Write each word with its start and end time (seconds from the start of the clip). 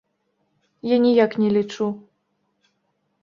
Я 0.91 0.97
ніяк 1.03 1.31
не 1.43 1.49
лічу. 1.57 1.87